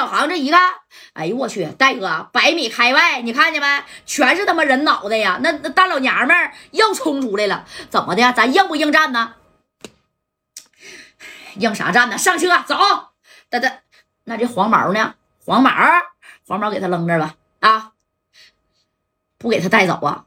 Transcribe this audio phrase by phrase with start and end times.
[0.00, 0.58] 小航这一看，
[1.12, 3.84] 哎呦我去，大哥，百米开外，你看见没？
[4.06, 5.38] 全是他妈人脑袋呀！
[5.42, 8.32] 那那大老娘们儿又冲出来了，怎么的？
[8.32, 9.34] 咱应不应战呢？
[11.56, 12.16] 应啥战呢？
[12.16, 12.78] 上车走！
[13.50, 13.80] 哒哒，
[14.24, 15.16] 那这黄毛呢？
[15.44, 15.70] 黄毛，
[16.48, 17.34] 黄毛给他扔这吧！
[17.60, 17.92] 啊，
[19.36, 20.24] 不给他带走啊？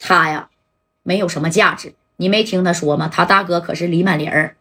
[0.00, 0.48] 他呀，
[1.04, 1.94] 没有什么价值。
[2.16, 3.08] 你没听他说吗？
[3.08, 4.56] 他大哥可是李满林儿，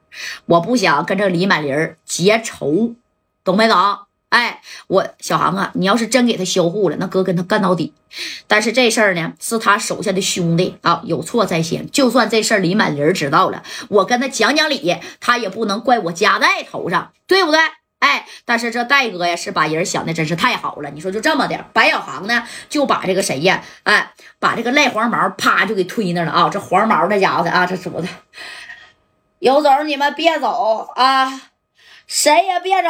[0.45, 2.93] 我不想跟这李满林儿结仇，
[3.49, 3.77] 懂没懂？
[4.29, 7.95] 哎，我小航啊，你要是真给他销户了，那哥跟他干到底。
[8.45, 11.89] 但是这事儿呢，是他手下的兄弟啊，有错在先。
[11.89, 17.59] 就算这事儿李满林知道了，我跟他讲讲理，他也不能怪我家代头上，对不对？
[17.97, 20.91] 哎，但是这戴哥呀，是把人想的真是太好了。
[20.91, 26.49] 你说就这么的，白小航呢，就把这个谁呀，哎，把这个赖黄毛啪就给推那了啊！
[26.49, 28.07] 这黄毛这家伙的啊，这说的，
[29.39, 31.41] 有种你们别走啊，
[32.09, 32.89] 谁也别走，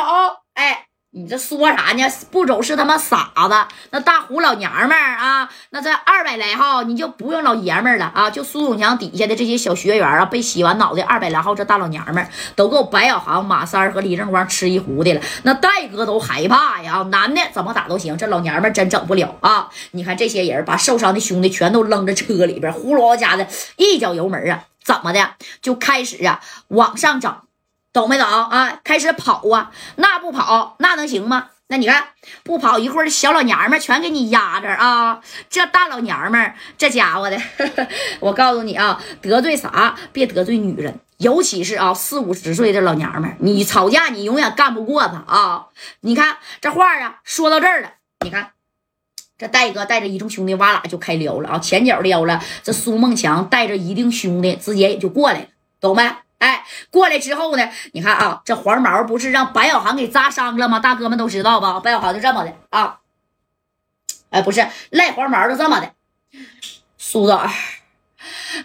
[0.55, 0.85] 哎。
[1.11, 2.03] 你这说啥呢？
[2.29, 3.55] 不走是他妈傻子。
[3.89, 8.29] 那大胡老娘们儿啊，那这二百来号你就不用老爷们儿了啊！
[8.29, 15.21] 就苏永强底下的这些小学员啊，被洗完脑袋，二百来号这大老娘们儿都够白小航、马三和李正光吃一壶的了。
[15.41, 17.01] 那戴哥都害怕呀！
[17.09, 19.67] 男的怎么打都行，这老娘们儿真整不了啊！
[19.93, 27.45] 你看这些人把受伤的兄弟全都扔在车里边，呼噜家的一脚油门啊，怎么的就开始啊往上涨。
[27.91, 28.79] 懂没懂啊？
[28.83, 29.71] 开始跑啊！
[29.95, 31.49] 那不跑那能行吗？
[31.71, 32.09] 那你看
[32.43, 35.21] 不跑一会儿，小老娘们全给你压着啊！
[35.49, 37.39] 这大老娘们这家伙的，
[38.21, 45.67] 我告诉你啊，得罪啥别得罪女人，尤其是啊四五十岁的老娘们你吵架你永远干不过她啊！
[46.01, 48.51] 你看这话啊，说到这儿了，你看
[49.37, 55.47] 这戴哥带着一众兄弟哇啦就开撩了啊，前脚撩了，这苏梦强带着一定兄弟直接也就过来了，
[55.79, 56.11] 懂没？
[56.39, 57.69] 哎，过来之后呢？
[57.93, 60.79] 你看啊，这黄毛不是让白小航给扎伤了吗？
[60.79, 61.79] 大哥们都知道吧？
[61.79, 62.99] 白小航就这么的啊，
[64.29, 65.93] 哎，不是赖黄毛就这么的。
[66.97, 67.39] 苏总，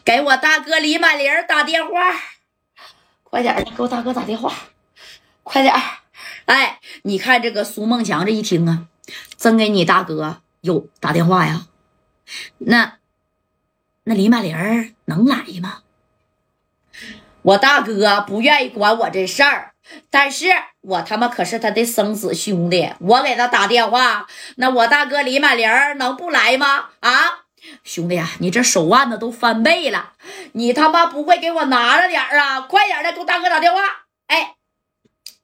[0.05, 1.91] 给我大哥李满林打电话，
[3.23, 4.53] 快点的，给我大哥打电话，
[5.43, 5.75] 快点
[6.45, 8.87] 哎，你看这个苏梦强这一听啊，
[9.37, 11.67] 真给你大哥有打电话呀？
[12.59, 12.99] 那
[14.05, 15.84] 那李满林能来吗？
[17.45, 19.73] 我大哥不愿意管我这事儿，
[20.11, 20.47] 但是
[20.81, 25.69] 我他妈可是他的生死兄弟，我给他打电话，那我大哥李满玲
[25.99, 26.87] 能不来吗？
[27.01, 27.45] 啊，
[27.85, 30.15] 兄弟啊，你这手腕子都翻倍了，
[30.53, 32.63] 你他妈不会给我拿着点啊？
[32.63, 33.81] 快点的，给我大哥打电话。
[34.27, 34.55] 哎，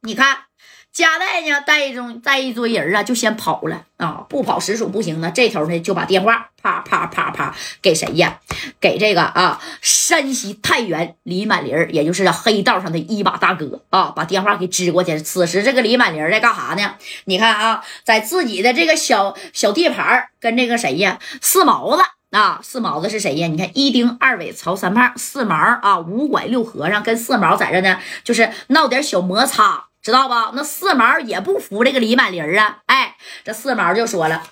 [0.03, 0.50] 你看。
[0.93, 4.27] 加代呢，带一种带一堆人啊，就先跑了啊！
[4.29, 5.31] 不跑实属不行呢。
[5.33, 8.41] 这头呢，就把电话啪啪啪啪给谁呀？
[8.81, 15.17] 给这个啊，山西太原李满林也就是黑道上的一把大哥啊，把电话给支过去。
[15.21, 16.97] 此时这个李满林在干啥呢？
[17.25, 22.03] 你看啊，在自己的这个小小地盘跟这个谁呀，四毛子
[22.33, 23.47] 啊，四毛子是谁呀？
[23.47, 29.90] 你看一丁二尾曹三胖，四毛啊，五拐六和尚跟四毛在这呢，就是闹点小摩擦。
[30.03, 30.53] 知道吧？
[30.55, 32.79] 那四毛也不服这个李满林啊！
[32.87, 34.43] 哎，这四毛就说了：“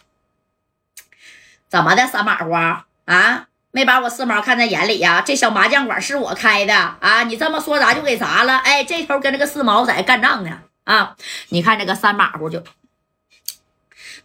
[1.68, 3.46] 怎么的，三马虎啊？
[3.70, 5.22] 没把我四毛看在眼里呀？
[5.24, 7.22] 这小麻将馆是我开的啊！
[7.22, 8.58] 你这么说砸就给砸了！
[8.58, 11.16] 哎，这头跟这个四毛在干仗呢啊！
[11.48, 12.62] 你看这个三马虎就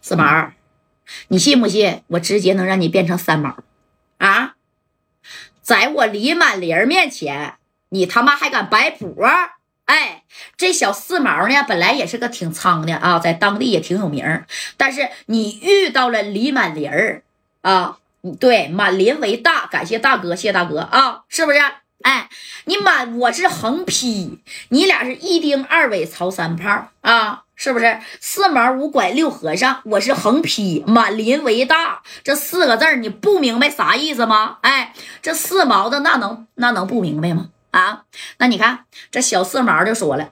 [0.02, 0.50] 四毛，
[1.28, 3.56] 你信不信我直接能让你变成三毛
[4.18, 4.56] 啊？
[5.62, 7.56] 在我李满林面前，
[7.88, 9.16] 你他妈还敢摆谱？”
[9.86, 10.22] 哎，
[10.56, 14.44] 这小四毛呢，本来也是个挺苍的啊，在当地也挺有名。
[14.76, 17.22] 但是你遇到了李满林儿
[17.62, 17.98] 啊，
[18.40, 21.58] 对，满林为大，感谢大哥，谢大哥啊，是不是？
[22.02, 22.28] 哎，
[22.64, 27.98] 你满我是横批，你俩是一丁二尾曹三炮啊，是不是？
[28.20, 34.58] 四毛五拐六和尚，我是横批，满林为大这四个字你不明白啥意思吗？
[34.60, 34.92] 哎，
[35.22, 37.48] 这四毛的那能那能不明白吗？
[37.74, 38.04] 啊，
[38.38, 40.30] 那你看这小四毛就说了，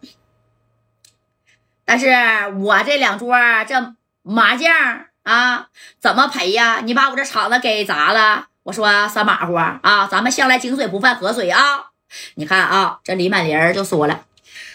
[1.84, 2.06] 但是
[2.60, 3.36] 我这两桌
[3.66, 4.72] 这麻将
[5.24, 5.68] 啊，
[5.98, 6.82] 怎么赔呀？
[6.84, 8.46] 你把我这场子给砸了。
[8.62, 11.90] 我说三马虎啊，咱们向来井水不犯河水啊。
[12.36, 14.24] 你看啊，这李满林就说了，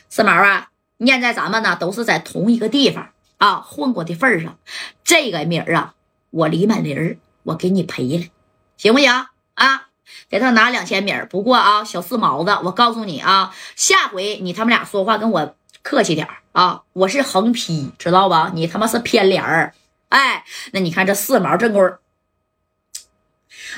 [0.10, 0.68] 四毛啊，
[0.98, 4.60] 念在咱们呢都是在同一个地方啊混过的份上，
[5.06, 5.94] 这个名儿啊，
[6.32, 8.26] 我李满林我给你赔了，
[8.76, 9.10] 行不行
[9.54, 9.87] 啊？
[10.30, 18.52] 给他拿两千米不过啊，小四毛子，我告诉你啊，下回你他们俩说话跟我客气点啊，我是横批，知道吧？
[18.54, 19.74] 你他妈是偏脸儿，
[20.10, 21.98] 哎，那你看这四毛正棍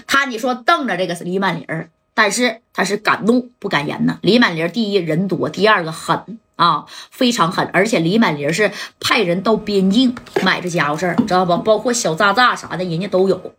[0.07, 1.65] 他你说瞪着这个是李满林
[2.13, 4.19] 但是他是敢怒不敢言呐。
[4.21, 7.69] 李满林第一人多，第二个狠啊，非常狠。
[7.71, 11.57] 而且李满林是派人到边境买这家伙事儿，知道不？
[11.59, 13.53] 包括小炸炸啥的，人家都有。